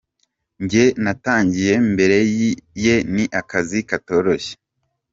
Njye 0.63 0.85
natangiye 1.03 1.73
mbere 1.93 2.17
ye 2.83 2.95
ni 3.13 3.23
akazi 3.39 3.79
katoroshye. 3.89 4.53